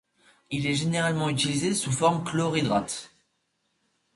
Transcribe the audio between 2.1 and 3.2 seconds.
chlorhydrate.